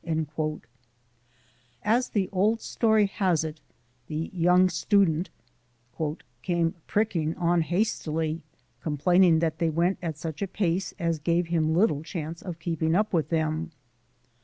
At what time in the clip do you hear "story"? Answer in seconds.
2.59-3.05